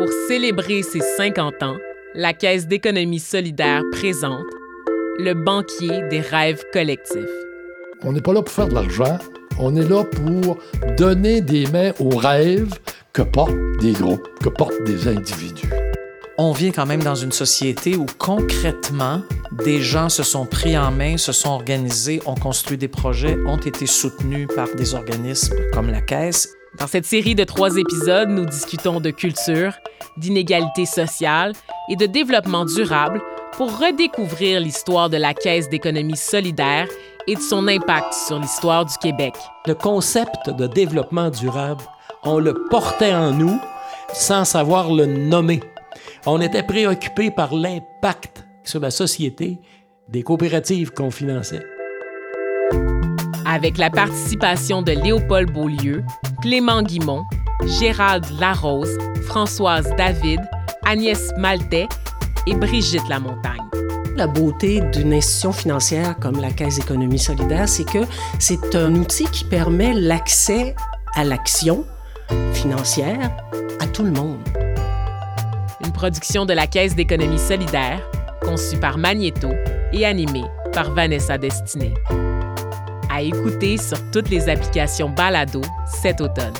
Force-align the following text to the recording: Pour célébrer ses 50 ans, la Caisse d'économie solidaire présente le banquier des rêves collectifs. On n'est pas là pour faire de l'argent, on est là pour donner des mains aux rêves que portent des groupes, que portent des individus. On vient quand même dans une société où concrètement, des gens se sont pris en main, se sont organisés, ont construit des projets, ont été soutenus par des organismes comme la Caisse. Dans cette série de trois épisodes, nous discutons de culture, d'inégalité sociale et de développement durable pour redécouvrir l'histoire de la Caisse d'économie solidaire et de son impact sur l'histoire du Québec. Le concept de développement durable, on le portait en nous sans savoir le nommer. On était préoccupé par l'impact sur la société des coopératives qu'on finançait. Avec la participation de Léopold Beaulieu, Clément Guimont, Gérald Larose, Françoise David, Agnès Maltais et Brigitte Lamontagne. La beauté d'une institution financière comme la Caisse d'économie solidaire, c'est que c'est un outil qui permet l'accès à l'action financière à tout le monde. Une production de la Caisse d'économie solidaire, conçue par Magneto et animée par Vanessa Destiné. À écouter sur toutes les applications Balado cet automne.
Pour 0.00 0.08
célébrer 0.28 0.82
ses 0.82 1.02
50 1.18 1.62
ans, 1.62 1.76
la 2.14 2.32
Caisse 2.32 2.66
d'économie 2.66 3.20
solidaire 3.20 3.82
présente 3.92 4.46
le 5.18 5.34
banquier 5.34 6.08
des 6.08 6.20
rêves 6.20 6.64
collectifs. 6.72 7.20
On 8.02 8.14
n'est 8.14 8.22
pas 8.22 8.32
là 8.32 8.40
pour 8.40 8.50
faire 8.50 8.68
de 8.68 8.74
l'argent, 8.74 9.18
on 9.58 9.76
est 9.76 9.86
là 9.86 10.04
pour 10.04 10.56
donner 10.96 11.42
des 11.42 11.66
mains 11.66 11.92
aux 11.98 12.16
rêves 12.16 12.78
que 13.12 13.20
portent 13.20 13.52
des 13.82 13.92
groupes, 13.92 14.26
que 14.42 14.48
portent 14.48 14.82
des 14.84 15.06
individus. 15.06 15.68
On 16.38 16.52
vient 16.52 16.70
quand 16.70 16.86
même 16.86 17.02
dans 17.02 17.14
une 17.14 17.32
société 17.32 17.94
où 17.94 18.06
concrètement, 18.16 19.20
des 19.66 19.82
gens 19.82 20.08
se 20.08 20.22
sont 20.22 20.46
pris 20.46 20.78
en 20.78 20.92
main, 20.92 21.18
se 21.18 21.32
sont 21.32 21.50
organisés, 21.50 22.22
ont 22.24 22.36
construit 22.36 22.78
des 22.78 22.88
projets, 22.88 23.36
ont 23.46 23.58
été 23.58 23.84
soutenus 23.84 24.48
par 24.56 24.74
des 24.76 24.94
organismes 24.94 25.56
comme 25.74 25.90
la 25.90 26.00
Caisse. 26.00 26.56
Dans 26.78 26.86
cette 26.86 27.04
série 27.04 27.34
de 27.34 27.44
trois 27.44 27.76
épisodes, 27.76 28.30
nous 28.30 28.46
discutons 28.46 29.00
de 29.00 29.10
culture, 29.10 29.74
d'inégalité 30.16 30.86
sociale 30.86 31.52
et 31.88 31.96
de 31.96 32.06
développement 32.06 32.64
durable 32.64 33.20
pour 33.52 33.78
redécouvrir 33.78 34.60
l'histoire 34.60 35.10
de 35.10 35.16
la 35.16 35.34
Caisse 35.34 35.68
d'économie 35.68 36.16
solidaire 36.16 36.88
et 37.26 37.34
de 37.34 37.40
son 37.40 37.68
impact 37.68 38.12
sur 38.14 38.38
l'histoire 38.38 38.84
du 38.84 38.96
Québec. 38.98 39.34
Le 39.66 39.74
concept 39.74 40.50
de 40.50 40.66
développement 40.66 41.30
durable, 41.30 41.82
on 42.22 42.38
le 42.38 42.54
portait 42.70 43.14
en 43.14 43.32
nous 43.32 43.60
sans 44.12 44.44
savoir 44.44 44.92
le 44.92 45.06
nommer. 45.06 45.60
On 46.26 46.40
était 46.40 46.62
préoccupé 46.62 47.30
par 47.30 47.54
l'impact 47.54 48.44
sur 48.64 48.80
la 48.80 48.90
société 48.90 49.58
des 50.08 50.22
coopératives 50.22 50.90
qu'on 50.90 51.10
finançait. 51.10 51.64
Avec 53.46 53.78
la 53.78 53.90
participation 53.90 54.82
de 54.82 54.92
Léopold 54.92 55.52
Beaulieu, 55.52 56.04
Clément 56.42 56.82
Guimont, 56.82 57.24
Gérald 57.66 58.26
Larose, 58.38 58.98
Françoise 59.26 59.88
David, 59.96 60.40
Agnès 60.84 61.30
Maltais 61.36 61.88
et 62.46 62.54
Brigitte 62.54 63.08
Lamontagne. 63.08 63.58
La 64.16 64.26
beauté 64.26 64.80
d'une 64.92 65.12
institution 65.14 65.52
financière 65.52 66.16
comme 66.18 66.40
la 66.40 66.50
Caisse 66.50 66.78
d'économie 66.78 67.18
solidaire, 67.18 67.68
c'est 67.68 67.84
que 67.84 68.00
c'est 68.38 68.74
un 68.74 68.94
outil 68.94 69.24
qui 69.24 69.44
permet 69.44 69.92
l'accès 69.92 70.74
à 71.14 71.24
l'action 71.24 71.84
financière 72.52 73.30
à 73.80 73.86
tout 73.86 74.02
le 74.02 74.10
monde. 74.10 74.40
Une 75.84 75.92
production 75.92 76.44
de 76.44 76.52
la 76.52 76.66
Caisse 76.66 76.94
d'économie 76.94 77.38
solidaire, 77.38 78.00
conçue 78.42 78.76
par 78.78 78.98
Magneto 78.98 79.50
et 79.92 80.04
animée 80.04 80.44
par 80.72 80.92
Vanessa 80.92 81.38
Destiné. 81.38 81.94
À 83.12 83.22
écouter 83.22 83.76
sur 83.76 83.98
toutes 84.10 84.30
les 84.30 84.48
applications 84.48 85.10
Balado 85.10 85.60
cet 86.02 86.20
automne. 86.20 86.54